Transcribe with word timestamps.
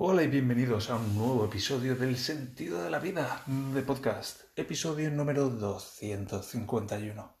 Hola 0.00 0.22
y 0.22 0.28
bienvenidos 0.28 0.90
a 0.90 0.96
un 0.96 1.16
nuevo 1.16 1.44
episodio 1.46 1.96
del 1.96 2.16
Sentido 2.16 2.84
de 2.84 2.88
la 2.88 3.00
Vida 3.00 3.42
de 3.48 3.82
podcast, 3.82 4.42
episodio 4.56 5.10
número 5.10 5.50
251. 5.50 7.36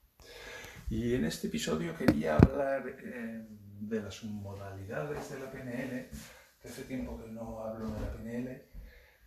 Y 0.90 1.14
en 1.14 1.24
este 1.26 1.46
episodio 1.46 1.96
quería 1.96 2.34
hablar 2.34 2.82
eh, 2.88 3.46
de 3.48 4.02
las 4.02 4.24
modalidades 4.24 5.30
de 5.30 5.38
la 5.38 5.52
PNL, 5.52 6.08
que 6.60 6.68
hace 6.68 6.82
tiempo 6.82 7.16
que 7.22 7.30
no 7.30 7.62
hablo 7.62 7.90
de 7.90 8.00
la 8.00 8.12
PNL, 8.12 8.62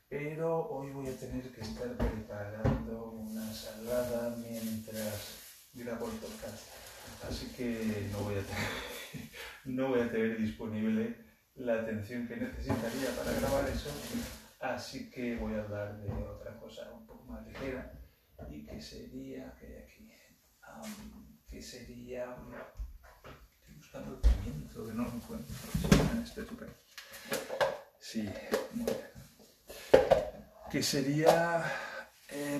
pero 0.09 0.67
hoy 0.67 0.91
voy 0.91 1.07
a 1.07 1.15
tener 1.15 1.49
que 1.53 1.61
estar 1.61 1.87
preparando 1.95 3.11
una 3.11 3.49
salada 3.53 4.35
mientras 4.41 5.37
grabo 5.73 6.09
el 6.09 6.17
podcast. 6.17 6.67
Así 7.29 7.45
que 7.55 8.09
no 8.11 8.25
voy 8.25 8.35
no 9.63 9.87
voy 9.87 10.01
a 10.01 10.11
tener 10.11 10.37
disponible 10.37 11.30
la 11.55 11.81
atención 11.81 12.27
que 12.27 12.37
necesitaría 12.37 13.09
para 13.17 13.31
grabar 13.33 13.69
eso, 13.69 13.89
así 14.59 15.09
que 15.09 15.35
voy 15.35 15.53
a 15.55 15.63
hablar 15.63 15.97
de 15.97 16.11
otra 16.11 16.57
cosa 16.57 16.91
un 16.91 17.05
poco 17.05 17.25
más 17.25 17.45
ligera 17.45 17.93
y 18.49 18.65
que 18.65 18.81
sería, 18.81 19.53
que 19.59 19.67
hay 19.67 19.75
aquí, 19.83 20.11
que 21.47 21.61
sería, 21.61 22.35
buscando 23.75 24.15
el 24.15 24.21
pimiento 24.21 24.87
que 24.87 24.93
no 24.93 25.03
lo 25.03 25.13
encuentro, 25.13 25.55
en 26.13 26.21
este 26.23 26.43
tupe. 26.43 26.65
Sí. 27.99 28.29
Que 30.71 30.81
sería, 30.81 31.63
eh, 32.29 32.59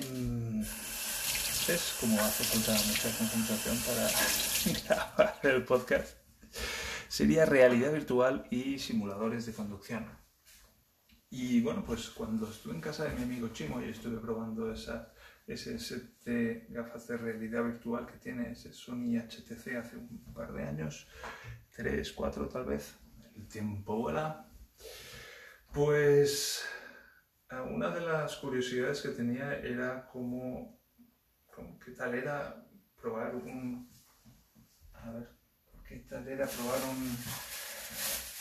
es 1.68 1.96
como 2.00 2.20
hace 2.20 2.44
falta 2.44 2.72
mucha 2.72 3.18
concentración 3.18 3.78
para 3.86 4.08
grabar 4.84 5.40
el 5.42 5.64
podcast 5.64 6.21
sería 7.12 7.44
realidad 7.44 7.92
virtual 7.92 8.46
y 8.50 8.78
simuladores 8.78 9.44
de 9.44 9.52
conducción. 9.52 10.06
Y 11.28 11.60
bueno, 11.60 11.84
pues 11.84 12.08
cuando 12.08 12.48
estuve 12.48 12.72
en 12.72 12.80
casa 12.80 13.04
de 13.04 13.14
mi 13.14 13.24
amigo 13.24 13.48
Chimo 13.48 13.82
y 13.82 13.90
estuve 13.90 14.16
probando 14.16 14.72
esa, 14.72 15.12
ese 15.46 15.78
set 15.78 16.24
de 16.24 16.64
gafas 16.70 17.08
de 17.08 17.18
realidad 17.18 17.64
virtual 17.64 18.06
que 18.06 18.16
tiene 18.16 18.52
ese 18.52 18.72
Sony 18.72 19.18
HTC 19.18 19.76
hace 19.76 19.98
un 19.98 20.32
par 20.32 20.54
de 20.54 20.62
años, 20.62 21.06
tres, 21.76 22.12
cuatro 22.12 22.48
tal 22.48 22.64
vez, 22.64 22.94
el 23.36 23.46
tiempo 23.46 23.94
vuela, 23.94 24.50
pues 25.70 26.64
una 27.74 27.90
de 27.90 28.00
las 28.00 28.36
curiosidades 28.36 29.02
que 29.02 29.10
tenía 29.10 29.58
era 29.58 30.08
cómo, 30.10 30.80
cómo 31.54 31.78
qué 31.78 31.90
tal 31.90 32.14
era 32.14 32.66
probar 32.96 33.34
un... 33.34 33.92
A 34.94 35.10
ver, 35.10 35.41
¿Qué 36.12 36.18
tal 36.18 36.28
era 36.28 36.46
probar 36.46 36.78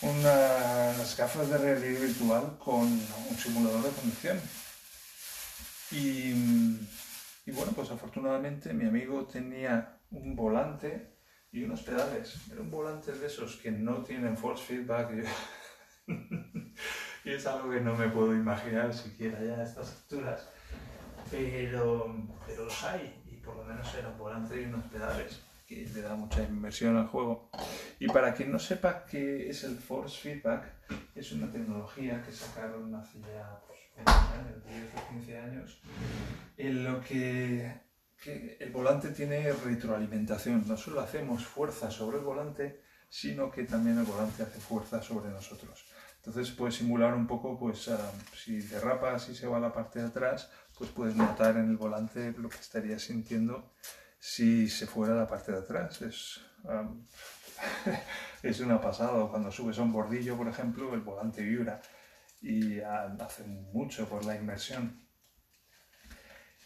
unas 0.02 1.17
gafas 1.17 1.50
de 1.50 1.58
realidad 1.58 2.02
virtual 2.02 2.58
con 2.59 2.81
un 2.81 3.38
simulador 3.38 3.83
de 3.83 3.89
conducción? 3.91 4.41
Y, 5.89 6.33
bueno, 7.53 7.72
pues 7.73 7.89
afortunadamente 7.92 8.73
mi 8.73 8.86
amigo 8.88 9.23
tenía 9.23 10.02
un 10.09 10.36
volante 10.36 11.16
y 11.53 11.64
unos 11.64 11.83
pedales. 11.83 12.42
Era 12.52 12.59
un 12.59 12.69
volante 12.69 13.14
de 13.14 13.25
esos 13.25 13.55
que 13.55 13.72
no 13.72 14.03
tienen 14.03 14.36
force 14.36 14.66
feedback. 14.66 15.25
y 17.23 17.31
es 17.31 17.45
algo 17.47 17.72
que 17.72 17.80
no 17.80 17.95
me 17.95 18.09
puedo 18.09 18.36
imaginar 18.36 18.94
siquiera 18.94 19.42
ya 19.42 19.53
a 19.53 19.64
estas 19.64 19.92
alturas. 19.92 20.49
Pero, 21.30 22.17
pero 22.45 22.66
los 22.66 22.83
hay, 22.83 23.23
y 23.31 23.38
por 23.38 23.55
lo 23.55 23.64
menos 23.64 23.95
era 23.95 24.09
un 24.09 24.17
volante 24.17 24.61
y 24.61 24.66
unos 24.66 24.83
pedales 24.88 25.39
que 25.72 25.88
le 25.94 26.02
da 26.02 26.16
mucha 26.16 26.44
inmersión 26.44 26.97
al 26.97 27.08
juego. 27.08 27.50
Y 27.97 28.08
para 28.08 28.33
quien 28.33 28.52
no 28.52 28.59
sepa 28.59 29.05
qué 29.05 29.50
es 29.50 29.64
el 29.64 29.77
Force 29.77 30.19
Feedback, 30.19 30.66
es 31.16 31.31
una 31.31 31.50
tecnología 31.50 32.22
que 32.22 32.33
sacaron 32.33 32.94
hace 32.94 33.19
ya 33.22 33.61
pues, 33.66 33.80
20 33.95 34.11
años, 34.11 34.66
10 34.66 34.86
o 34.97 35.09
15 35.14 35.38
años, 35.38 35.81
en 36.58 36.83
lo 36.83 36.99
que, 37.02 37.73
que 38.22 38.58
el 38.59 38.72
volante 38.72 39.11
tiene 39.11 39.54
retroalimentación. 39.54 40.67
No 40.67 40.76
solo 40.76 40.99
hacemos 40.99 41.45
fuerza 41.45 41.89
sobre 41.89 42.17
el 42.17 42.26
volante, 42.26 42.82
sino 43.08 43.49
que 43.49 43.64
también 43.64 43.98
el 43.98 44.05
volante 44.05 44.43
hace 44.43 44.59
fuerza 44.59 45.02
sobre 45.02 45.30
nosotros. 45.30 45.86
Entonces 46.17 46.52
puedes 46.52 46.76
simular 46.76 47.14
un 47.14 47.27
poco, 47.27 47.58
pues 47.58 47.88
ah, 47.88 48.11
si 48.36 48.59
derrapas 48.59 49.30
y 49.30 49.36
se 49.36 49.48
va 49.48 49.58
a 49.58 49.61
la 49.61 49.73
parte 49.73 49.99
de 49.99 50.08
atrás, 50.08 50.52
pues 50.77 50.89
puedes 50.89 51.15
notar 51.15 51.55
en 51.55 51.70
el 51.70 51.77
volante 51.77 52.33
lo 52.38 52.49
que 52.49 52.58
estarías 52.58 53.03
sintiendo 53.03 53.71
si 54.21 54.70
se 54.70 54.86
fuera 54.86 55.15
la 55.15 55.26
parte 55.26 55.52
de 55.52 55.58
atrás. 55.58 55.99
Es, 56.04 56.39
es 58.43 58.59
una 58.59 58.80
pasada. 58.80 59.27
Cuando 59.27 59.52
subes 59.52 59.80
a 59.80 59.82
un 59.82 59.92
bordillo, 59.92 60.37
por 60.37 60.48
ejemplo, 60.48 60.93
el 60.93 61.02
volante 61.02 61.42
vibra 61.42 61.82
y 62.39 62.80
hace 62.80 63.43
mucho 63.43 64.08
por 64.08 64.23
la 64.23 64.36
inmersión. 64.36 65.08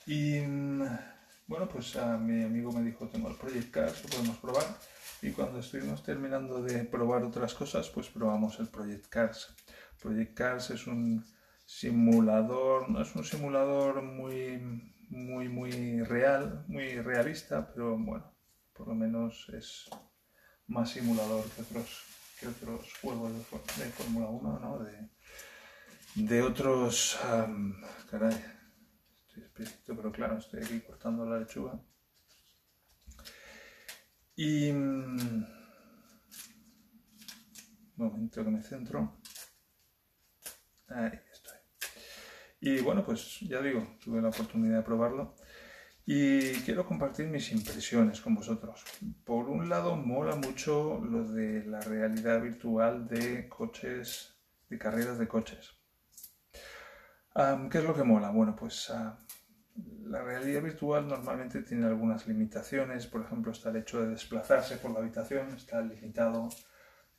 Y 0.06 0.42
bueno, 1.48 1.70
pues 1.72 1.96
a 1.96 2.18
mi 2.18 2.44
amigo 2.44 2.74
me 2.74 2.84
dijo, 2.84 3.08
tengo 3.08 3.30
el 3.30 3.38
Project 3.38 3.72
Cars, 3.72 4.04
lo 4.04 4.10
podemos 4.10 4.38
probar. 4.38 4.66
Y 5.22 5.32
cuando 5.32 5.60
estuvimos 5.60 6.04
terminando 6.04 6.62
de 6.62 6.84
probar 6.84 7.24
otras 7.24 7.54
cosas, 7.54 7.90
pues 7.90 8.10
probamos 8.10 8.60
el 8.60 8.68
Project 8.68 9.08
Cars. 9.08 9.56
Project 10.02 10.34
Cars 10.34 10.72
es 10.72 10.88
un 10.88 11.26
simulador, 11.66 12.90
no 12.90 13.02
es 13.02 13.16
un 13.16 13.24
simulador 13.24 14.02
muy 14.02 14.94
muy, 15.10 15.50
muy 15.50 16.02
real, 16.04 16.66
muy 16.68 17.02
realista, 17.02 17.72
pero 17.74 17.98
bueno, 17.98 18.32
por 18.74 18.88
lo 18.88 18.96
menos 18.96 19.48
es 19.54 19.90
más 20.68 20.92
simulador 20.92 21.46
que 21.52 21.62
otros, 21.62 22.04
que 22.40 22.48
otros 22.48 22.94
juegos 23.02 23.32
de, 23.34 23.42
Fórmula 23.92 24.28
1, 24.28 24.60
¿no? 24.60 24.80
De, 24.80 25.10
de 26.16 26.42
otros... 26.42 27.20
caray, 28.10 28.36
estoy 29.36 29.96
pero 29.96 30.12
claro, 30.12 30.38
estoy 30.38 30.62
aquí 30.64 30.80
cortando 30.82 31.26
la 31.26 31.40
lechuga. 31.40 31.80
Y... 34.36 34.72
un 34.72 35.48
momento 37.96 38.44
que 38.44 38.52
me 38.52 38.62
centro. 38.62 39.18
Ahí. 40.90 41.25
Y 42.66 42.82
bueno, 42.82 43.06
pues 43.06 43.42
ya 43.42 43.62
digo, 43.62 43.96
tuve 44.04 44.20
la 44.20 44.30
oportunidad 44.30 44.78
de 44.78 44.82
probarlo 44.82 45.36
y 46.04 46.52
quiero 46.62 46.84
compartir 46.84 47.28
mis 47.28 47.52
impresiones 47.52 48.20
con 48.22 48.34
vosotros. 48.34 48.84
Por 49.24 49.50
un 49.50 49.70
lado, 49.70 49.96
mola 49.96 50.36
mucho 50.36 51.00
lo 51.00 51.26
de 51.26 51.64
la 51.64 51.80
realidad 51.82 52.42
virtual 52.42 53.08
de 53.08 53.48
coches, 53.48 54.36
de 54.68 54.80
carreras 54.80 55.20
de 55.20 55.28
coches. 55.28 55.74
¿Qué 57.70 57.78
es 57.78 57.84
lo 57.84 57.94
que 57.94 58.04
mola? 58.04 58.32
Bueno, 58.32 58.56
pues 58.56 58.92
la 60.06 60.24
realidad 60.24 60.64
virtual 60.64 61.08
normalmente 61.08 61.62
tiene 61.62 61.86
algunas 61.86 62.26
limitaciones, 62.28 63.06
por 63.06 63.22
ejemplo, 63.22 63.52
está 63.52 63.70
el 63.70 63.76
hecho 63.76 64.02
de 64.02 64.10
desplazarse 64.10 64.78
por 64.78 64.90
la 64.90 65.02
habitación, 65.02 65.50
está 65.50 65.82
limitado 65.82 66.50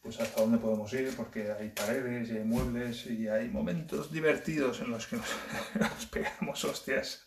pues 0.07 0.21
hasta 0.21 0.41
dónde 0.41 0.59
podemos 0.59 0.93
ir, 0.93 1.13
porque 1.17 1.51
hay 1.51 1.71
paredes 1.71 2.31
y 2.31 2.37
hay 2.37 2.45
muebles 2.45 3.07
y 3.07 3.27
hay 3.27 3.49
momentos 3.49 4.13
divertidos 4.13 4.81
en 4.81 4.91
los 4.93 5.05
que 5.09 5.17
nos, 5.81 6.07
pegamos 6.07 6.65
hostias 6.65 7.27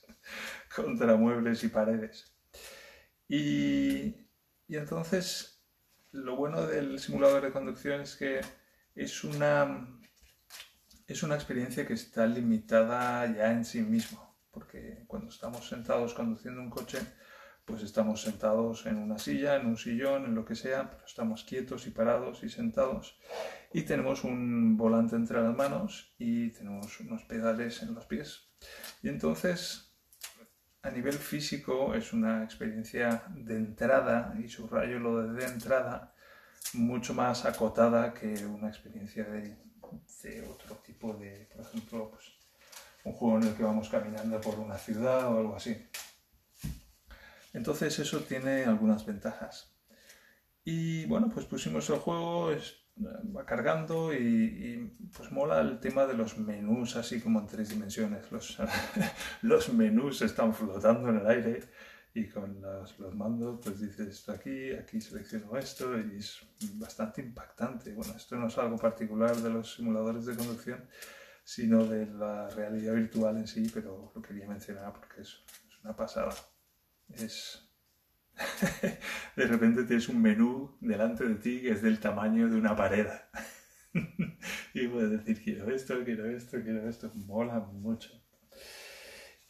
contra 0.73 1.17
muebles 1.17 1.61
y 1.65 1.67
paredes. 1.67 2.33
Y, 3.27 4.15
y, 4.65 4.77
entonces, 4.77 5.61
lo 6.13 6.37
bueno 6.37 6.65
del 6.67 6.99
simulador 6.99 7.43
de 7.43 7.51
conducción 7.51 7.99
es 7.99 8.15
que 8.15 8.39
es 8.95 9.25
una, 9.25 9.99
es 11.05 11.21
una 11.21 11.35
experiencia 11.35 11.85
que 11.85 11.95
está 11.95 12.25
limitada 12.27 13.25
ya 13.35 13.51
en 13.51 13.65
sí 13.65 13.81
mismo, 13.81 14.39
porque 14.51 15.03
cuando 15.05 15.31
estamos 15.31 15.67
sentados 15.67 16.13
conduciendo 16.13 16.61
un 16.61 16.69
coche, 16.69 16.99
pues 17.69 17.83
estamos 17.83 18.23
sentados 18.23 18.87
en 18.87 18.97
una 18.97 19.19
silla, 19.19 19.55
en 19.55 19.67
un 19.67 19.77
sillón, 19.77 20.25
en 20.25 20.33
lo 20.33 20.43
que 20.43 20.55
sea, 20.55 20.89
pero 20.89 21.05
estamos 21.05 21.43
quietos 21.43 21.85
y 21.85 21.91
parados 21.91 22.43
y 22.43 22.49
sentados. 22.49 23.19
Y 23.71 23.83
tenemos 23.83 24.23
un 24.23 24.75
volante 24.75 25.15
entre 25.15 25.39
las 25.41 25.55
manos 25.55 26.15
y 26.17 26.49
tenemos 26.49 26.99
unos 26.99 27.23
pedales 27.25 27.83
en 27.83 27.93
los 27.93 28.05
pies. 28.05 28.49
Y 29.03 29.09
entonces, 29.09 29.95
a 30.81 30.89
nivel 30.89 31.13
físico, 31.13 31.93
es 31.93 32.11
una 32.11 32.43
experiencia 32.43 33.23
de 33.29 33.57
entrada, 33.57 34.33
y 34.43 34.49
subrayo 34.49 34.97
lo 34.97 35.21
de, 35.21 35.39
de 35.39 35.45
entrada, 35.45 36.15
mucho 36.73 37.13
más 37.13 37.45
acotada 37.45 38.13
que 38.15 38.45
una 38.45 38.67
experiencia 38.67 39.25
de, 39.25 39.55
otro 40.49 40.75
tipo 40.77 41.13
de, 41.13 41.47
por 41.53 41.65
ejemplo, 41.65 42.09
pues, 42.09 42.25
un 43.03 43.13
juego 43.13 43.37
en 43.37 43.43
el 43.43 43.55
que 43.55 43.63
vamos 43.63 43.89
caminando 43.89 44.41
por 44.41 44.59
una 44.59 44.77
ciudad 44.77 45.27
o 45.27 45.37
algo 45.37 45.55
así. 45.55 45.87
Entonces 47.53 47.97
eso 47.99 48.19
tiene 48.21 48.65
algunas 48.65 49.05
ventajas. 49.05 49.73
Y 50.63 51.05
bueno, 51.05 51.29
pues 51.33 51.45
pusimos 51.45 51.89
el 51.89 51.97
juego, 51.97 52.51
va 53.35 53.45
cargando 53.45 54.13
y, 54.13 54.93
pues 55.15 55.31
mola 55.31 55.61
el 55.61 55.79
tema 55.79 56.05
de 56.05 56.13
los 56.13 56.37
menús 56.37 56.95
así 56.95 57.19
como 57.19 57.39
en 57.39 57.47
tres 57.47 57.69
dimensiones. 57.69 58.31
Los, 58.31 58.57
los 59.41 59.73
menús 59.73 60.21
están 60.21 60.53
flotando 60.53 61.09
en 61.09 61.17
el 61.17 61.27
aire 61.27 61.69
y 62.13 62.27
con 62.27 62.59
los, 62.61 63.15
mandos 63.15 63.59
pues 63.63 63.79
dices 63.79 64.27
aquí, 64.29 64.73
aquí 64.73 64.99
selecciono 64.99 65.57
esto 65.57 65.97
y 65.99 66.17
es 66.17 66.39
bastante 66.73 67.21
impactante. 67.21 67.93
Bueno, 67.93 68.13
esto 68.15 68.35
no 68.35 68.47
es 68.47 68.57
algo 68.57 68.77
particular 68.77 69.35
de 69.37 69.49
los 69.49 69.75
simuladores 69.75 70.25
de 70.25 70.35
conducción, 70.35 70.85
sino 71.43 71.85
de 71.85 72.05
la 72.07 72.49
realidad 72.49 72.95
virtual 72.95 73.37
en 73.37 73.47
sí, 73.47 73.69
pero 73.73 74.11
lo 74.13 74.21
quería 74.21 74.47
mencionar 74.47 74.93
porque 74.93 75.21
es 75.21 75.39
una 75.83 75.95
pasada. 75.95 76.31
Es... 77.15 77.65
de 79.35 79.45
repente 79.45 79.83
tienes 79.83 80.07
un 80.07 80.21
menú 80.21 80.77
delante 80.79 81.25
de 81.25 81.35
ti 81.35 81.61
que 81.61 81.71
es 81.71 81.81
del 81.81 81.99
tamaño 81.99 82.49
de 82.49 82.55
una 82.55 82.75
pared. 82.75 83.07
y 84.73 84.87
puedes 84.87 85.11
decir, 85.11 85.43
quiero 85.43 85.73
esto, 85.73 86.03
quiero 86.03 86.25
esto, 86.25 86.61
quiero 86.61 86.87
esto. 86.87 87.11
Mola 87.15 87.59
mucho. 87.59 88.11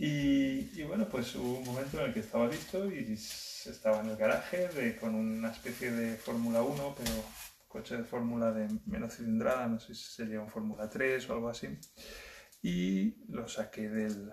Y, 0.02 0.82
bueno, 0.84 1.10
pues 1.10 1.36
hubo 1.36 1.60
un 1.60 1.66
momento 1.66 2.00
en 2.00 2.06
el 2.06 2.14
que 2.14 2.22
estaba 2.22 2.48
listo 2.48 2.90
y 2.90 3.14
estaba 3.14 4.00
en 4.00 4.10
el 4.10 4.16
garaje 4.16 4.96
con 4.96 5.14
una 5.14 5.52
especie 5.52 5.92
de 5.92 6.16
Fórmula 6.16 6.62
1, 6.62 6.96
pero 6.98 7.12
coche 7.68 7.98
de 7.98 8.06
Fórmula 8.06 8.54
de 8.54 8.70
menos 8.86 9.18
cilindrada, 9.18 9.68
no 9.68 9.78
sé 9.78 9.94
si 9.94 10.06
sería 10.06 10.40
un 10.40 10.48
Fórmula 10.48 10.90
3 10.90 11.30
o 11.30 11.34
algo 11.34 11.50
así. 11.50 11.68
Y 12.62 13.26
lo 13.28 13.50
saqué 13.50 13.90
del, 13.90 14.32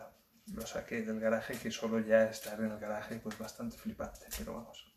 lo 0.53 0.67
saqué 0.67 1.03
del 1.03 1.21
garaje, 1.21 1.55
que 1.55 1.71
solo 1.71 2.01
ya 2.01 2.25
estar 2.25 2.59
en 2.61 2.71
el 2.71 2.79
garaje 2.79 3.17
pues 3.17 3.39
bastante 3.39 3.77
flipante, 3.77 4.27
pero 4.39 4.55
vamos. 4.55 4.93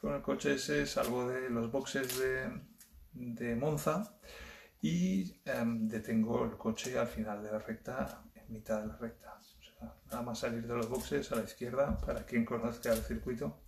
Con 0.00 0.14
el 0.14 0.22
coche 0.22 0.54
ese 0.54 0.86
salgo 0.86 1.28
de 1.28 1.50
los 1.50 1.70
boxes 1.70 2.18
de, 2.18 2.50
de 3.12 3.56
Monza 3.56 4.18
y 4.80 5.40
em, 5.44 5.88
detengo 5.88 6.44
el 6.44 6.56
coche 6.56 6.98
al 6.98 7.06
final 7.06 7.42
de 7.42 7.52
la 7.52 7.58
recta, 7.58 8.22
en 8.34 8.52
mitad 8.52 8.80
de 8.82 8.88
la 8.88 8.96
recta 8.96 9.40
nada 10.10 10.22
más 10.22 10.38
salir 10.38 10.66
de 10.66 10.74
los 10.74 10.88
boxes 10.88 11.30
a 11.32 11.36
la 11.36 11.42
izquierda, 11.42 11.98
para 11.98 12.24
quien 12.24 12.44
conozca 12.44 12.92
el 12.92 13.02
circuito. 13.02 13.64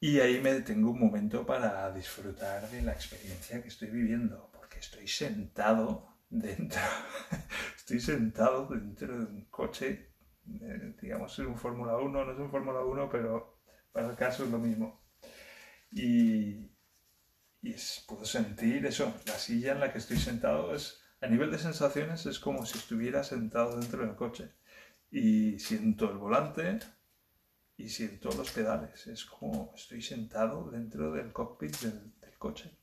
Y 0.00 0.18
ahí 0.20 0.40
me 0.40 0.52
detengo 0.52 0.90
un 0.90 1.00
momento 1.00 1.46
para 1.46 1.92
disfrutar 1.92 2.68
de 2.70 2.82
la 2.82 2.92
experiencia 2.92 3.62
que 3.62 3.68
estoy 3.68 3.90
viviendo, 3.90 4.50
porque 4.52 4.78
estoy 4.78 5.06
sentado 5.06 6.16
dentro, 6.28 6.80
estoy 7.76 8.00
sentado 8.00 8.66
dentro 8.66 9.18
de 9.18 9.24
un 9.26 9.44
coche, 9.46 10.11
digamos, 10.44 11.38
es 11.38 11.46
un 11.46 11.56
Fórmula 11.56 11.96
1, 11.96 12.24
no 12.24 12.32
es 12.32 12.38
un 12.38 12.50
Fórmula 12.50 12.80
1, 12.80 13.08
pero 13.10 13.60
para 13.92 14.10
el 14.10 14.16
caso 14.16 14.44
es 14.44 14.50
lo 14.50 14.58
mismo. 14.58 15.02
Y, 15.90 16.70
y 17.62 17.76
puedo 18.06 18.24
sentir 18.24 18.86
eso, 18.86 19.14
la 19.26 19.34
silla 19.34 19.72
en 19.72 19.80
la 19.80 19.92
que 19.92 19.98
estoy 19.98 20.16
sentado 20.16 20.74
es, 20.74 21.02
a 21.20 21.26
nivel 21.26 21.50
de 21.50 21.58
sensaciones, 21.58 22.26
es 22.26 22.38
como 22.38 22.66
si 22.66 22.78
estuviera 22.78 23.22
sentado 23.22 23.78
dentro 23.78 24.04
del 24.04 24.16
coche 24.16 24.52
y 25.12 25.58
siento 25.58 26.10
el 26.10 26.16
volante 26.16 26.80
y 27.76 27.88
siento 27.90 28.30
los 28.32 28.50
pedales. 28.50 29.06
Es 29.06 29.24
como 29.24 29.72
estoy 29.76 30.02
sentado 30.02 30.70
dentro 30.70 31.12
del 31.12 31.32
cockpit 31.32 31.76
del, 31.80 32.12
coche. 32.38 32.76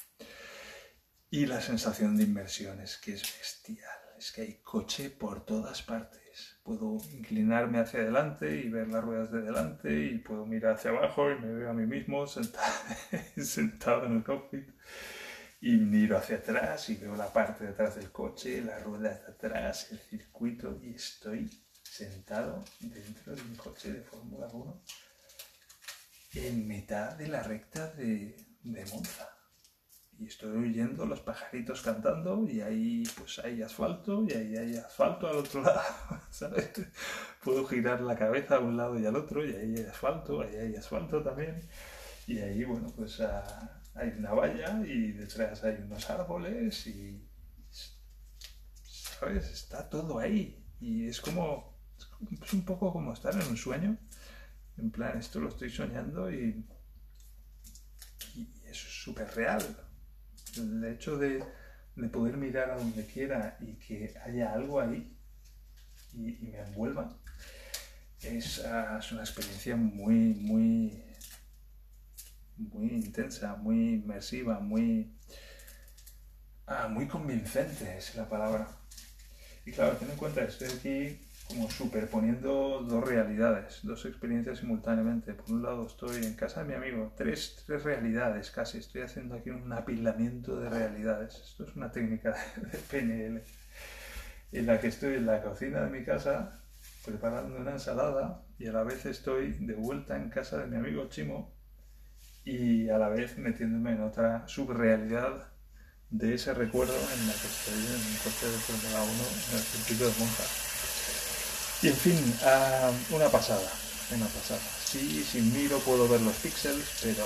Y 1.31 1.45
la 1.45 1.59
sensación 1.59 2.15
de 2.15 2.23
inmersión 2.23 2.79
es 2.79 2.97
que 2.97 3.13
es 3.13 3.21
bestial. 3.21 3.99
Es 4.17 4.31
que 4.31 4.41
hay 4.41 4.61
coche 4.61 5.09
por 5.09 5.45
todas 5.45 5.81
partes. 5.81 6.28
Puedo 6.63 6.97
inclinarme 7.13 7.79
hacia 7.79 8.01
adelante 8.01 8.61
y 8.61 8.69
ver 8.69 8.87
las 8.87 9.03
ruedas 9.03 9.31
de 9.31 9.41
delante 9.41 10.05
y 10.05 10.17
puedo 10.19 10.45
mirar 10.45 10.75
hacia 10.75 10.91
abajo 10.91 11.31
y 11.31 11.39
me 11.39 11.53
veo 11.53 11.69
a 11.69 11.73
mí 11.73 11.85
mismo 11.85 12.27
sentado, 12.27 12.73
sentado 13.37 14.05
en 14.05 14.17
el 14.17 14.23
cockpit 14.23 14.69
y 15.61 15.71
miro 15.71 16.17
hacia 16.17 16.37
atrás 16.37 16.89
y 16.89 16.95
veo 16.95 17.15
la 17.15 17.31
parte 17.31 17.65
de 17.65 17.71
atrás 17.71 17.95
del 17.95 18.11
coche, 18.11 18.61
las 18.61 18.83
ruedas 18.83 19.21
de 19.21 19.31
atrás, 19.31 19.91
el 19.91 19.99
circuito 19.99 20.79
y 20.81 20.95
estoy 20.95 21.49
sentado 21.83 22.63
dentro 22.79 23.35
de 23.35 23.41
un 23.41 23.55
coche 23.55 23.91
de 23.91 24.01
Fórmula 24.01 24.47
1 24.51 24.81
en 26.35 26.67
mitad 26.67 27.13
de 27.15 27.27
la 27.27 27.43
recta 27.43 27.87
de, 27.93 28.37
de, 28.63 28.85
Monza. 28.85 29.38
Y 30.19 30.27
estoy 30.27 30.51
oyendo 30.51 31.05
los 31.05 31.21
pajaritos 31.21 31.81
cantando 31.81 32.45
y 32.45 32.59
ahí 32.59 33.03
pues 33.17 33.39
hay 33.39 33.61
asfalto 33.61 34.25
y 34.27 34.33
ahí 34.33 34.57
hay 34.57 34.75
asfalto 34.75 35.27
al 35.27 35.37
otro 35.37 35.61
lado. 35.63 35.81
Puedo 37.41 37.65
girar 37.65 38.01
la 38.01 38.17
cabeza 38.17 38.57
a 38.57 38.59
un 38.59 38.75
lado 38.75 38.99
y 38.99 39.05
al 39.05 39.15
otro 39.15 39.45
y 39.45 39.55
ahí 39.55 39.75
hay 39.77 39.85
asfalto, 39.85 40.41
ahí 40.41 40.55
hay 40.57 40.75
asfalto 40.75 41.23
también. 41.23 41.61
Y 42.27 42.39
ahí, 42.39 42.65
bueno, 42.65 42.91
pues 42.95 43.21
ah, 43.21 43.81
hay 43.95 44.09
una 44.09 44.33
valla 44.33 44.81
y 44.85 45.13
detrás 45.13 45.63
hay 45.63 45.75
unos 45.75 46.09
árboles 46.09 46.85
y, 46.87 47.25
¿sabes? 48.83 49.49
Está 49.49 49.89
todo 49.89 50.19
ahí. 50.19 50.65
Y 50.81 51.07
es 51.07 51.21
como 51.21 51.79
es 52.41 52.53
un 52.53 52.65
poco 52.65 52.91
como 52.91 53.13
estar 53.13 53.33
en 53.33 53.47
un 53.47 53.57
sueño. 53.57 53.97
En 54.77 54.91
plan, 54.91 55.17
esto 55.17 55.39
lo 55.39 55.47
estoy 55.47 55.69
soñando 55.69 56.29
y, 56.29 56.65
y 58.35 58.41
eso 58.65 58.87
es 58.87 59.03
súper 59.03 59.33
real. 59.33 59.88
El 60.57 60.83
hecho 60.85 61.17
de, 61.17 61.43
de, 61.95 62.07
poder 62.09 62.37
mirar 62.37 62.71
a 62.71 62.77
donde 62.77 63.05
quiera 63.05 63.57
y 63.59 63.73
que 63.73 64.13
haya 64.25 64.53
algo 64.53 64.79
ahí 64.79 65.15
y, 66.13 66.37
me 66.41 66.59
envuelva 66.59 67.15
es, 68.21 68.59
uh, 68.59 68.97
es, 68.99 69.11
una 69.11 69.21
experiencia 69.21 69.75
muy, 69.75 70.33
muy, 70.35 71.03
muy 72.57 72.87
intensa, 72.89 73.55
muy 73.55 73.93
inmersiva, 73.93 74.59
muy, 74.59 75.15
uh, 76.67 76.89
muy 76.89 77.07
convincente, 77.07 77.97
es 77.97 78.15
la 78.15 78.27
palabra. 78.27 78.67
Y 79.65 79.71
claro, 79.71 79.95
ten 79.97 80.09
en 80.09 80.17
cuenta, 80.17 80.43
estoy 80.43 80.67
aquí 80.67 81.28
como 81.49 81.69
superponiendo 81.69 82.85
dos 82.87 83.03
realidades, 83.03 83.79
dos 83.81 84.05
experiencias 84.05 84.59
simultáneamente. 84.59 85.33
Por 85.33 85.51
un 85.51 85.63
lado 85.63 85.87
estoy 85.87 86.23
en 86.23 86.35
casa 86.35 86.63
de 86.63 86.69
mi 86.69 86.75
amigo, 86.75 87.11
tres, 87.17 87.63
tres 87.65 87.83
realidades 87.83 88.51
casi, 88.51 88.77
estoy 88.77 89.01
haciendo 89.01 89.35
aquí 89.35 89.49
un 89.49 89.73
apilamiento 89.73 90.59
de 90.59 90.69
realidades. 90.69 91.41
Esto 91.43 91.63
es 91.63 91.75
una 91.75 91.91
técnica 91.91 92.35
de 92.55 92.77
PNL, 92.77 93.43
en 94.51 94.65
la 94.65 94.79
que 94.79 94.87
estoy 94.87 95.15
en 95.15 95.25
la 95.25 95.41
cocina 95.41 95.81
de 95.81 95.89
mi 95.89 96.05
casa 96.05 96.61
preparando 97.03 97.57
una 97.57 97.71
ensalada 97.71 98.43
y 98.59 98.67
a 98.67 98.71
la 98.71 98.83
vez 98.83 99.05
estoy 99.07 99.53
de 99.53 99.73
vuelta 99.73 100.17
en 100.17 100.29
casa 100.29 100.59
de 100.59 100.67
mi 100.67 100.75
amigo 100.75 101.09
Chimo 101.09 101.51
y 102.45 102.89
a 102.89 102.97
la 102.99 103.09
vez 103.09 103.37
metiéndome 103.37 103.93
en 103.93 104.03
otra 104.03 104.47
subrealidad 104.47 105.51
de 106.11 106.35
ese 106.35 106.53
recuerdo 106.53 106.93
en 106.93 107.27
la 107.27 107.33
que 107.33 107.47
estoy 107.47 107.73
en 107.73 107.95
un 107.95 108.17
coche 108.23 108.45
de 108.45 108.57
Fórmula 108.57 109.03
1 109.03 109.11
en 109.11 109.57
el 109.57 109.63
circuito 109.63 110.05
de 110.05 110.19
Monza. 110.19 110.68
Y 111.81 111.87
en 111.87 111.95
fin, 111.95 112.35
ah, 112.43 112.91
una 113.11 113.29
pasada, 113.29 113.69
una 114.11 114.25
pasada. 114.27 114.59
Sí, 114.85 115.25
sin 115.31 115.53
miro 115.53 115.79
puedo 115.79 116.07
ver 116.09 116.21
los 116.21 116.35
píxeles, 116.37 116.85
pero 117.01 117.25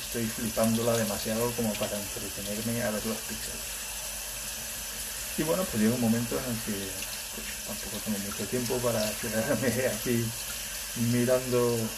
estoy 0.00 0.24
flipándola 0.26 0.96
demasiado 0.96 1.50
como 1.52 1.72
para 1.74 1.98
entretenerme 1.98 2.82
a 2.82 2.90
ver 2.90 3.04
los 3.06 3.18
píxeles. 3.18 3.82
Y 5.38 5.42
bueno, 5.42 5.64
pues 5.64 5.82
llega 5.82 5.94
un 5.94 6.00
momento 6.00 6.38
en 6.38 6.44
el 6.44 6.60
que 6.62 6.90
pues, 7.34 7.46
tampoco 7.66 7.98
tengo 8.04 8.18
mucho 8.18 8.46
tiempo 8.46 8.78
para 8.78 9.00
quedarme 9.20 9.86
aquí 9.94 10.32
mirando, 11.12 11.90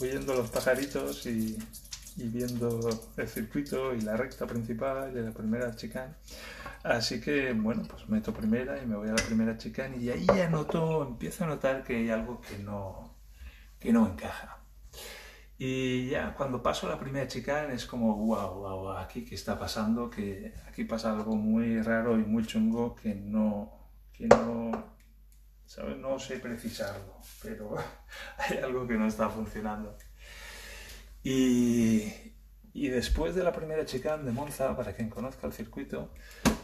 oyendo 0.00 0.34
los 0.34 0.50
pajaritos 0.50 1.26
y, 1.26 1.58
y 2.16 2.28
viendo 2.28 3.10
el 3.16 3.28
circuito 3.28 3.94
y 3.94 4.00
la 4.02 4.16
recta 4.16 4.46
principal 4.46 5.12
de 5.12 5.22
la 5.22 5.32
primera 5.32 5.74
chicane. 5.76 6.14
Así 6.86 7.20
que, 7.20 7.52
bueno, 7.52 7.82
pues 7.88 8.08
meto 8.08 8.32
primera 8.32 8.80
y 8.80 8.86
me 8.86 8.94
voy 8.94 9.08
a 9.08 9.12
la 9.12 9.22
primera 9.24 9.58
chicane 9.58 9.96
y 9.96 10.08
ahí 10.08 10.24
ya 10.24 10.48
noto, 10.48 11.04
empiezo 11.04 11.42
a 11.42 11.48
notar 11.48 11.82
que 11.82 11.96
hay 11.96 12.10
algo 12.10 12.40
que 12.40 12.58
no, 12.58 13.16
que 13.80 13.92
no 13.92 14.06
encaja. 14.06 14.58
Y 15.58 16.10
ya 16.10 16.32
cuando 16.34 16.62
paso 16.62 16.88
la 16.88 17.00
primera 17.00 17.26
chicane 17.26 17.74
es 17.74 17.86
como, 17.86 18.14
wow, 18.14 18.54
wow, 18.54 18.90
aquí 18.98 19.24
qué 19.24 19.34
está 19.34 19.58
pasando, 19.58 20.08
que 20.08 20.54
aquí 20.68 20.84
pasa 20.84 21.10
algo 21.10 21.34
muy 21.34 21.82
raro 21.82 22.20
y 22.20 22.24
muy 22.24 22.46
chungo 22.46 22.94
que 22.94 23.16
no, 23.16 23.90
que 24.12 24.28
no, 24.28 24.70
¿sabes? 25.66 25.98
No 25.98 26.20
sé 26.20 26.38
precisarlo, 26.38 27.20
pero 27.42 27.74
hay 28.38 28.58
algo 28.58 28.86
que 28.86 28.94
no 28.94 29.08
está 29.08 29.28
funcionando. 29.28 29.98
Y, 31.24 32.12
y 32.72 32.88
después 32.90 33.34
de 33.34 33.42
la 33.42 33.52
primera 33.52 33.84
chicane 33.84 34.22
de 34.22 34.30
Monza, 34.30 34.76
para 34.76 34.94
quien 34.94 35.10
conozca 35.10 35.48
el 35.48 35.52
circuito, 35.52 36.12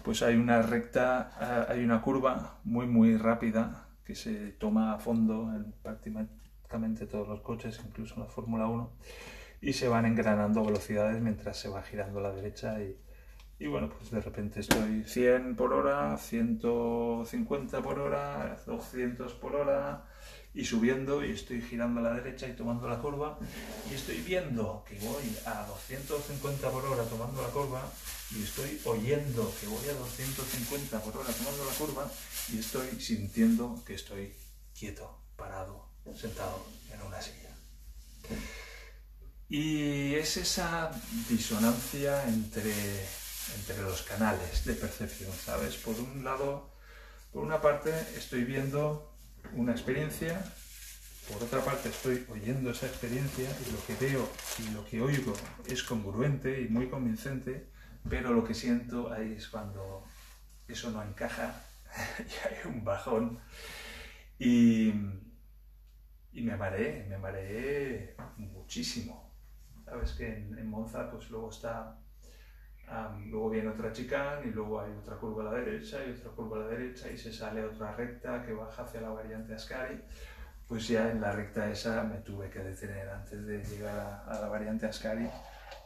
pues 0.02 0.22
hay 0.22 0.36
una 0.36 0.62
recta, 0.62 1.32
ah, 1.38 1.66
hay 1.68 1.84
una 1.84 2.02
curva 2.02 2.58
muy 2.64 2.86
muy 2.86 3.16
rápida 3.16 3.88
que 4.04 4.14
se 4.14 4.52
toma 4.52 4.94
a 4.94 4.98
fondo 4.98 5.52
en 5.54 5.72
prácticamente 5.82 7.06
todos 7.06 7.28
los 7.28 7.40
coches, 7.40 7.80
incluso 7.86 8.14
en 8.16 8.22
la 8.22 8.26
Fórmula 8.26 8.66
1, 8.66 8.90
y 9.60 9.72
se 9.74 9.88
van 9.88 10.06
engranando 10.06 10.64
velocidades 10.64 11.22
mientras 11.22 11.56
se 11.56 11.68
va 11.68 11.82
girando 11.82 12.18
a 12.18 12.22
la 12.22 12.32
derecha 12.32 12.80
y, 12.82 12.96
y 13.58 13.66
bueno, 13.68 13.90
pues 13.90 14.10
de 14.10 14.20
repente 14.20 14.60
estoy 14.60 15.04
100 15.04 15.54
por 15.56 15.72
hora, 15.72 16.16
150 16.16 17.82
por 17.82 17.98
hora, 18.00 18.56
200 18.66 19.32
por 19.34 19.54
hora, 19.54 20.04
y 20.54 20.64
subiendo 20.64 21.24
y 21.24 21.32
estoy 21.32 21.62
girando 21.62 22.00
a 22.00 22.02
la 22.02 22.14
derecha 22.14 22.46
y 22.46 22.52
tomando 22.52 22.88
la 22.88 22.98
curva 22.98 23.38
y 23.90 23.94
estoy 23.94 24.18
viendo 24.18 24.84
que 24.86 24.98
voy 24.98 25.36
a 25.46 25.66
250 25.66 26.70
por 26.70 26.84
hora 26.84 27.04
tomando 27.04 27.40
la 27.40 27.48
curva 27.48 27.90
y 28.30 28.42
estoy 28.42 28.80
oyendo 28.84 29.52
que 29.60 29.66
voy 29.66 29.88
a 29.88 29.94
250 29.94 31.00
por 31.00 31.16
hora 31.16 31.32
tomando 31.32 31.64
la 31.64 31.72
curva 31.72 32.10
y 32.52 32.58
estoy 32.58 33.00
sintiendo 33.00 33.82
que 33.86 33.94
estoy 33.94 34.34
quieto, 34.78 35.22
parado, 35.36 35.88
sentado 36.14 36.66
en 36.92 37.00
una 37.02 37.20
silla. 37.20 37.50
Y 39.48 40.14
es 40.14 40.36
esa 40.36 40.90
disonancia 41.28 42.26
entre, 42.26 42.72
entre 43.54 43.82
los 43.82 44.02
canales 44.02 44.64
de 44.64 44.74
percepción, 44.74 45.30
¿sabes? 45.32 45.76
Por 45.76 45.98
un 45.98 46.24
lado, 46.24 46.70
por 47.32 47.42
una 47.42 47.60
parte 47.60 47.90
estoy 48.16 48.44
viendo 48.44 49.11
una 49.54 49.72
experiencia, 49.72 50.44
por 51.28 51.42
otra 51.42 51.64
parte 51.64 51.88
estoy 51.88 52.26
oyendo 52.30 52.70
esa 52.70 52.86
experiencia 52.86 53.48
y 53.66 53.72
lo 53.72 53.86
que 53.86 54.04
veo 54.04 54.28
y 54.58 54.72
lo 54.72 54.84
que 54.84 55.00
oigo 55.00 55.34
es 55.66 55.82
congruente 55.82 56.60
y 56.60 56.68
muy 56.68 56.88
convincente, 56.88 57.68
pero 58.08 58.32
lo 58.32 58.44
que 58.44 58.54
siento 58.54 59.12
ahí 59.12 59.34
es 59.36 59.48
cuando 59.48 60.04
eso 60.68 60.90
no 60.90 61.02
encaja 61.02 61.64
y 62.18 62.48
hay 62.48 62.72
un 62.72 62.84
bajón 62.84 63.38
y, 64.38 64.88
y 66.32 66.42
me 66.42 66.56
mareé, 66.56 67.06
me 67.08 67.18
mareé 67.18 68.16
muchísimo. 68.36 69.30
Sabes 69.84 70.12
que 70.12 70.26
en, 70.26 70.66
Monza 70.68 71.10
pues 71.10 71.30
luego 71.30 71.50
está, 71.50 71.98
luego 73.26 73.50
viene 73.50 73.68
otra 73.68 73.92
chica 73.92 74.40
y 74.44 74.48
luego 74.48 74.80
hay 74.80 74.92
otra 74.92 75.16
curva 75.16 75.42
a 75.42 75.52
la 75.52 75.60
derecha 75.60 75.98
y 76.06 76.10
otra 76.10 76.30
curva 76.30 76.56
a 76.58 76.60
la 76.60 76.68
derecha 76.68 77.10
y 77.10 77.16
se 77.16 77.32
sale 77.32 77.64
otra 77.64 77.94
recta 77.94 78.42
que 78.44 78.52
baja 78.52 78.82
hacia 78.82 79.00
la 79.00 79.10
variante 79.10 79.54
Ascari. 79.54 80.00
Pues 80.66 80.88
ya 80.88 81.10
en 81.10 81.20
la 81.20 81.32
recta 81.32 81.70
esa 81.70 82.02
me 82.04 82.18
tuve 82.18 82.48
que 82.48 82.60
detener 82.60 83.08
antes 83.08 83.44
de 83.46 83.62
llegar 83.62 84.24
a, 84.26 84.40
la 84.40 84.48
variante 84.48 84.86
Ascari. 84.86 85.28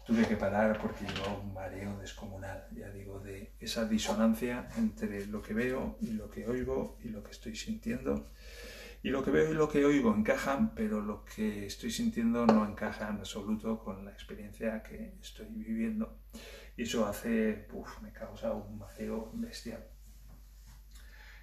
Tuve 0.07 0.27
que 0.27 0.37
parar 0.37 0.79
porque 0.81 1.05
llevaba 1.05 1.39
un 1.39 1.53
mareo 1.53 1.99
descomunal, 1.99 2.69
ya 2.73 2.89
digo, 2.91 3.19
de 3.19 3.55
esa 3.59 3.85
disonancia 3.87 4.69
entre 4.77 5.27
lo 5.27 5.43
que 5.43 5.53
veo 5.53 5.97
y 6.01 6.13
lo 6.13 6.31
que 6.31 6.47
oigo 6.47 6.97
y 7.03 7.09
lo 7.09 7.25
que 7.25 7.33
estoy 7.33 7.57
sintiendo 7.57 8.31
y 9.07 9.11
lo 9.11 9.23
que 9.23 9.31
veo 9.31 9.53
y 9.53 9.55
lo 9.55 9.69
que 9.69 9.85
oigo 9.85 10.13
encajan, 10.13 10.75
pero 10.75 11.01
lo 11.01 11.25
que 11.25 11.67
estoy 11.67 11.93
sintiendo 11.93 12.45
no 12.45 12.67
encaja 12.67 13.09
en 13.09 13.19
absoluto 13.19 13.79
con 13.79 14.05
la 14.05 14.11
experiencia 14.11 14.83
que 14.83 15.15
estoy 15.23 15.47
viviendo. 15.49 16.19
Y 16.77 16.83
eso 16.83 17.07
hace, 17.07 17.67
uff, 17.73 18.03
me 18.03 18.13
causa 18.13 18.53
un 18.53 18.79
mareo 18.79 19.31
bestial. 19.35 19.85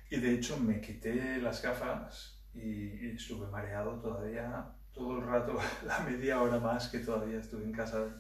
Y 0.10 0.18
de 0.18 0.36
hecho 0.36 0.58
me 0.58 0.80
quité 0.80 1.40
las 1.40 1.62
gafas 1.62 2.40
y, 2.54 3.10
estuve 3.16 3.48
mareado 3.48 4.00
todavía 4.00 4.72
todo 4.94 5.18
el 5.18 5.26
rato, 5.26 5.60
la 5.86 6.00
media 6.02 6.42
hora 6.42 6.60
más 6.60 6.90
que 6.90 7.00
todavía 7.00 7.40
estuve 7.40 7.64
en 7.64 7.72
casa 7.72 8.00
de, 8.00 8.12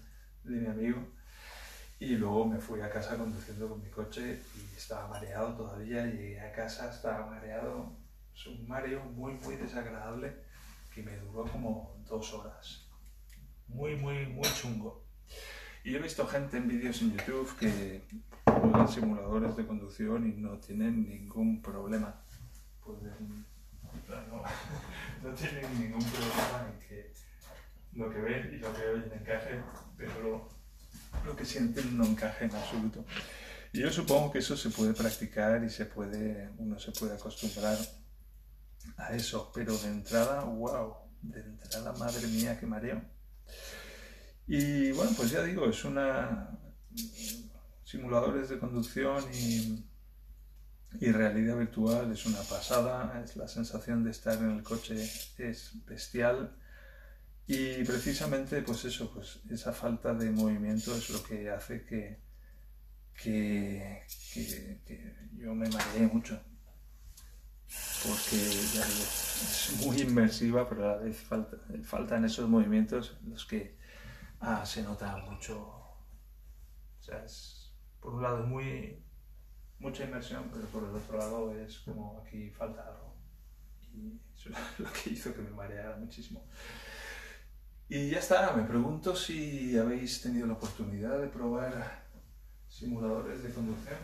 de 0.43 0.59
mi 0.59 0.67
amigo. 0.67 1.07
Y 1.99 2.15
luego 2.15 2.45
me 2.45 2.59
fui 2.59 2.81
a 2.81 2.89
casa 2.89 3.15
conduciendo 3.15 3.69
con 3.69 3.81
mi 3.81 3.89
coche 3.89 4.41
y 4.55 4.75
estaba 4.75 5.07
mareado 5.07 5.55
todavía. 5.55 6.05
Llegué 6.05 6.41
a 6.41 6.51
casa, 6.51 6.89
estaba 6.89 7.27
mareado, 7.27 7.95
es 8.35 8.47
un 8.47 8.67
mareo 8.67 9.03
muy, 9.05 9.33
muy 9.35 9.55
desagradable 9.55 10.35
que 10.93 11.03
me 11.03 11.15
duró 11.17 11.45
como 11.45 11.95
dos 12.07 12.33
horas. 12.33 12.87
Muy, 13.67 13.95
muy, 13.95 14.25
muy 14.25 14.47
chungo. 14.49 15.05
Y 15.83 15.95
he 15.95 15.99
visto 15.99 16.25
gente 16.25 16.57
en 16.57 16.67
vídeos 16.69 17.01
en 17.01 17.17
YouTube 17.17 17.57
que 17.59 18.01
juegan 18.45 18.87
simuladores 18.87 19.57
de 19.57 19.67
conducción 19.67 20.25
y 20.25 20.31
no 20.39 20.57
tienen 20.59 21.09
ningún 21.09 21.61
problema. 21.61 22.23
no, 25.23 25.33
tienen 25.33 25.79
ningún 25.79 26.03
problema 26.03 26.71
en 26.71 26.79
que 26.87 27.11
lo 27.93 28.09
que 28.09 28.21
ven 28.21 28.53
y 28.53 28.57
lo 28.59 28.73
que 28.73 28.81
oyen 28.81 29.11
encaje, 29.11 29.61
pero 29.97 30.49
lo, 31.25 31.35
que 31.35 31.45
sienten 31.45 31.97
no 31.97 32.05
encaje 32.05 32.45
en 32.45 32.55
absoluto. 32.55 33.03
Y 33.73 33.81
yo 33.81 33.91
supongo 33.91 34.31
que 34.31 34.39
eso 34.39 34.55
se 34.55 34.69
puede 34.69 34.93
practicar 34.93 35.61
y 35.65 35.69
se 35.69 35.85
puede, 35.85 36.49
uno 36.59 36.79
se 36.79 36.93
puede 36.93 37.15
acostumbrar 37.15 37.77
a 38.95 39.13
eso, 39.13 39.51
pero 39.53 39.77
de 39.77 39.89
entrada, 39.89 40.45
wow, 40.45 40.95
de 41.21 41.41
entrada, 41.41 41.91
madre 41.93 42.25
mía, 42.27 42.57
qué 42.57 42.65
mareo. 42.65 43.01
Y 44.47 44.91
bueno, 44.91 45.11
pues 45.15 45.31
ya 45.31 45.43
digo, 45.43 45.69
es 45.69 45.83
una 45.85 46.59
simuladores 47.93 48.49
de 48.49 48.57
conducción 48.57 49.23
y, 49.33 49.85
y 50.99 51.11
realidad 51.11 51.57
virtual 51.57 52.11
es 52.11 52.25
una 52.25 52.41
pasada, 52.41 53.21
es 53.23 53.35
la 53.35 53.47
sensación 53.47 54.03
de 54.03 54.09
estar 54.09 54.37
en 54.39 54.49
el 54.49 54.63
coche 54.63 54.95
es 55.37 55.85
bestial. 55.85 56.55
Y 57.45 57.83
precisamente 57.83 58.63
pues 58.63 58.85
eso, 58.85 59.11
pues 59.13 59.41
esa 59.51 59.73
falta 59.73 60.15
de 60.15 60.31
movimiento 60.31 60.95
es 60.95 61.11
lo 61.11 61.21
que 61.23 61.51
hace 61.51 61.85
que, 61.85 62.19
que, 63.13 64.01
que 64.33 65.15
yo 65.37 65.53
me 65.53 65.69
maree 65.69 66.07
mucho. 66.07 66.41
Porque 68.07 68.37
ya 68.73 68.85
es 68.87 69.75
muy 69.85 70.01
inmersiva, 70.01 70.67
pero 70.67 70.83
a 70.83 70.95
la 70.95 70.97
vez 70.97 71.17
falta, 71.17 71.57
faltan 71.83 72.25
esos 72.25 72.49
movimientos 72.49 73.17
en 73.23 73.31
los 73.31 73.45
que 73.45 73.82
ah, 74.43 74.65
se 74.65 74.83
nota 74.83 75.17
mucho. 75.17 75.59
O 75.59 77.01
sea, 77.01 77.23
es, 77.23 77.73
por 77.99 78.13
un 78.15 78.23
lado 78.23 78.43
es 78.43 78.47
muy, 78.47 79.03
mucha 79.79 80.03
inmersión, 80.03 80.49
pero 80.53 80.65
por 80.67 80.83
el 80.83 80.95
otro 80.95 81.17
lado 81.17 81.55
es 81.55 81.79
como 81.79 82.19
aquí 82.19 82.49
falta 82.51 82.87
algo. 82.87 83.15
Y 83.93 84.19
eso 84.35 84.49
es 84.49 84.57
lo 84.79 84.91
que 84.91 85.11
hizo 85.11 85.33
que 85.33 85.41
me 85.41 85.51
mareara 85.51 85.97
muchísimo. 85.97 86.45
Y 87.89 88.09
ya 88.09 88.19
está, 88.19 88.53
me 88.53 88.63
pregunto 88.63 89.15
si 89.15 89.77
habéis 89.77 90.21
tenido 90.21 90.47
la 90.47 90.53
oportunidad 90.53 91.19
de 91.19 91.27
probar 91.27 92.03
simuladores 92.67 93.43
de 93.43 93.53
conducción 93.53 93.99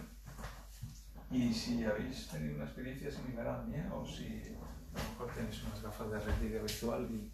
y 1.32 1.54
si 1.54 1.84
habéis 1.84 2.28
tenido 2.28 2.56
una 2.56 2.66
experiencia 2.66 3.12
similar 3.12 3.48
a 3.48 3.58
la 3.60 3.64
mía 3.64 3.92
o 3.94 4.06
si 4.06 4.44
a 5.00 5.04
lo 5.04 5.10
mejor 5.10 5.36
tenéis 5.36 5.64
unas 5.64 5.82
gafas 5.82 6.12
de 6.12 6.20
realidad 6.20 6.62
virtual 6.62 7.08
y, 7.10 7.32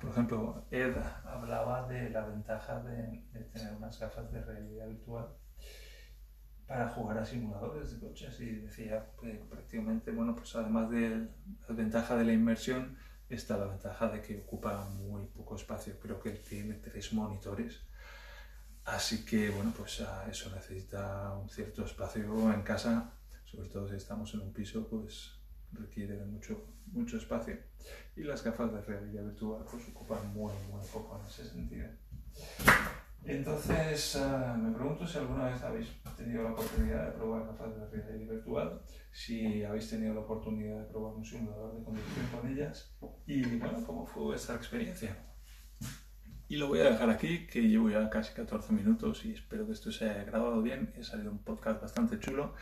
por 0.00 0.10
ejemplo, 0.10 0.64
Ed 0.70 0.94
hablaba 1.24 1.88
de 1.88 2.10
la 2.10 2.26
ventaja 2.26 2.80
de, 2.80 3.24
tener 3.52 3.74
unas 3.74 3.98
gafas 3.98 4.30
de 4.32 4.42
realidad 4.42 4.86
virtual 4.88 5.28
para 6.66 6.88
jugar 6.88 7.18
a 7.18 7.24
simuladores 7.24 7.92
de 7.92 8.00
coches 8.06 8.40
y 8.40 8.46
decía 8.56 9.06
que 9.20 9.44
prácticamente, 9.50 10.10
bueno, 10.10 10.34
pues 10.34 10.54
además 10.56 10.90
de 10.90 11.28
la 11.68 11.74
ventaja 11.74 12.16
de 12.16 12.24
la 12.24 12.32
inmersión, 12.32 12.96
está 13.28 13.56
la 13.56 13.66
ventaja 13.66 14.08
de 14.08 14.20
que 14.22 14.38
ocupa 14.38 14.84
muy 14.90 15.26
poco 15.26 15.56
espacio, 15.56 15.98
creo 16.00 16.20
que 16.20 16.30
tiene 16.30 16.74
tres 16.74 17.12
monitores. 17.12 17.80
Así 18.84 19.24
que, 19.24 19.50
bueno, 19.50 19.72
pues 19.76 20.02
eso 20.30 20.50
necesita 20.54 21.32
un 21.34 21.48
cierto 21.48 21.84
espacio 21.84 22.52
en 22.52 22.62
casa 22.62 23.14
sobre 23.54 23.68
todo 23.68 23.88
si 23.88 23.96
estamos 23.96 24.32
en 24.34 24.40
un 24.40 24.52
piso, 24.52 24.86
pues 24.88 25.38
requiere 25.74 26.16
de 26.16 26.24
mucho, 26.24 26.64
mucho 26.86 27.16
espacio. 27.16 27.58
Y 28.16 28.22
las 28.22 28.42
gafas 28.42 28.72
de 28.72 28.80
realidad 28.82 29.24
virtual 29.24 29.64
pues 29.70 29.88
ocupan 29.88 30.32
muy, 30.32 30.52
muy 30.70 30.82
poco 30.92 31.20
en 31.20 31.26
ese 31.26 31.44
sentido. 31.44 31.88
Entonces, 33.26 34.16
ah, 34.16 34.54
me 34.60 34.74
pregunto 34.74 35.06
si 35.06 35.16
alguna 35.16 35.46
vez 35.46 35.62
habéis 35.62 35.88
tenido 36.14 36.42
la 36.42 36.52
oportunidad 36.52 37.06
de 37.06 37.12
probar 37.12 37.46
gafas 37.46 37.74
de 37.74 38.02
realidad 38.02 38.34
virtual, 38.34 38.82
si 39.12 39.64
habéis 39.64 39.88
tenido 39.88 40.12
la 40.12 40.20
oportunidad 40.20 40.80
de 40.80 40.84
probar 40.90 41.14
un 41.14 41.24
simulador 41.24 41.78
de 41.78 41.84
conducción 41.84 42.26
con 42.26 42.52
ellas 42.52 42.94
y, 43.26 43.42
bueno, 43.56 43.82
cómo 43.86 44.04
fue 44.04 44.36
esa 44.36 44.54
experiencia. 44.54 45.16
Y 46.48 46.56
lo 46.56 46.68
voy 46.68 46.80
a 46.80 46.90
dejar 46.90 47.08
aquí, 47.08 47.46
que 47.46 47.62
llevo 47.62 47.88
ya 47.88 48.10
casi 48.10 48.34
14 48.34 48.74
minutos 48.74 49.24
y 49.24 49.32
espero 49.32 49.66
que 49.66 49.72
esto 49.72 49.90
se 49.90 50.10
haya 50.10 50.24
grabado 50.24 50.60
bien. 50.60 50.92
He 50.94 51.02
salido 51.02 51.32
un 51.32 51.42
podcast 51.42 51.80
bastante 51.80 52.20
chulo. 52.20 52.54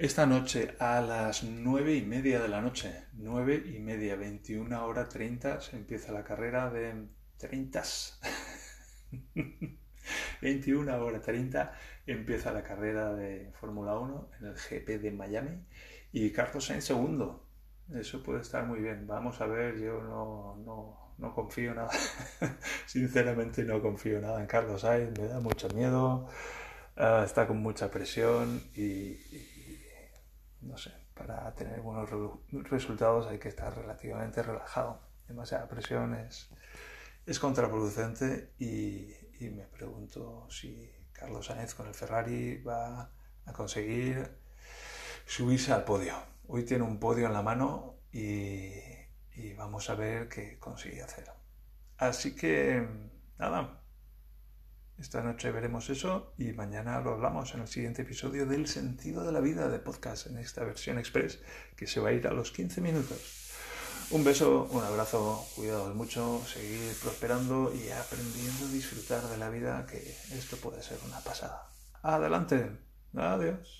Esta 0.00 0.24
noche 0.24 0.76
a 0.78 1.02
las 1.02 1.44
nueve 1.44 1.94
y 1.94 2.00
media 2.00 2.40
de 2.40 2.48
la 2.48 2.62
noche, 2.62 3.04
nueve 3.12 3.62
y 3.66 3.80
media, 3.80 4.16
21 4.16 4.86
hora 4.86 5.06
30, 5.06 5.60
se 5.60 5.76
empieza 5.76 6.10
la 6.10 6.24
carrera 6.24 6.70
de 6.70 7.04
30. 7.36 7.82
21 10.40 10.96
hora 11.04 11.20
30 11.20 11.74
empieza 12.06 12.50
la 12.50 12.62
carrera 12.62 13.12
de 13.12 13.52
Fórmula 13.60 13.98
1 13.98 14.30
en 14.40 14.46
el 14.46 14.54
GP 14.54 15.02
de 15.02 15.10
Miami 15.10 15.66
y 16.12 16.30
Carlos 16.32 16.64
Sainz 16.64 16.84
segundo. 16.84 17.44
Eso 17.94 18.22
puede 18.22 18.40
estar 18.40 18.64
muy 18.64 18.80
bien. 18.80 19.06
Vamos 19.06 19.38
a 19.42 19.46
ver, 19.46 19.78
yo 19.78 20.00
no, 20.00 20.56
no, 20.64 21.14
no 21.18 21.34
confío 21.34 21.74
nada. 21.74 21.90
Sinceramente 22.86 23.64
no 23.64 23.82
confío 23.82 24.18
nada 24.18 24.40
en 24.40 24.46
Carlos 24.46 24.80
Sainz, 24.80 25.18
me 25.18 25.26
da 25.26 25.40
mucho 25.40 25.68
miedo. 25.68 26.26
Ah, 26.96 27.22
está 27.22 27.46
con 27.46 27.58
mucha 27.58 27.90
presión 27.90 28.62
y 28.74 29.18
no 30.62 30.76
sé, 30.76 30.92
para 31.14 31.54
tener 31.54 31.80
buenos 31.80 32.10
resultados 32.70 33.26
hay 33.26 33.38
que 33.38 33.48
estar 33.48 33.74
relativamente 33.74 34.42
relajado. 34.42 35.00
Demasiada 35.26 35.68
presión 35.68 36.14
es, 36.14 36.50
es 37.26 37.38
contraproducente 37.38 38.52
y, 38.58 39.14
me 39.40 39.64
pregunto 39.64 40.46
si 40.50 40.92
Carlos 41.12 41.46
Sáenz 41.46 41.74
con 41.74 41.86
el 41.86 41.94
Ferrari 41.94 42.62
va 42.62 43.10
a 43.46 43.52
conseguir 43.52 44.36
subirse 45.24 45.72
al 45.72 45.84
podio. 45.84 46.14
Hoy 46.46 46.64
tiene 46.64 46.84
un 46.84 46.98
podio 46.98 47.26
en 47.26 47.32
la 47.32 47.40
mano 47.40 47.94
y, 48.12 48.74
y 49.34 49.54
vamos 49.56 49.88
a 49.88 49.94
ver 49.94 50.28
qué 50.28 50.58
consigue 50.58 51.02
hacer. 51.02 51.30
Así 51.96 52.34
que, 52.34 52.86
nada, 53.38 53.79
esta 55.00 55.22
noche 55.22 55.50
veremos 55.50 55.88
eso 55.88 56.34
y 56.36 56.52
mañana 56.52 57.00
lo 57.00 57.12
hablamos 57.12 57.54
en 57.54 57.62
el 57.62 57.68
siguiente 57.68 58.02
episodio 58.02 58.44
del 58.44 58.66
sentido 58.66 59.24
de 59.24 59.32
la 59.32 59.40
vida 59.40 59.66
de 59.68 59.78
podcast 59.78 60.26
en 60.26 60.36
esta 60.36 60.62
versión 60.62 60.98
express 60.98 61.40
que 61.74 61.86
se 61.86 62.00
va 62.00 62.10
a 62.10 62.12
ir 62.12 62.26
a 62.26 62.34
los 62.34 62.52
15 62.52 62.82
minutos. 62.82 63.18
Un 64.10 64.24
beso, 64.24 64.68
un 64.70 64.84
abrazo, 64.84 65.46
cuidados 65.56 65.94
mucho, 65.94 66.42
seguir 66.46 66.92
prosperando 67.02 67.72
y 67.74 67.88
aprendiendo 67.88 68.66
a 68.66 68.72
disfrutar 68.72 69.22
de 69.22 69.38
la 69.38 69.48
vida 69.48 69.86
que 69.86 69.96
esto 70.32 70.58
puede 70.58 70.82
ser 70.82 70.98
una 71.06 71.20
pasada. 71.20 71.70
Adelante, 72.02 72.70
adiós. 73.16 73.79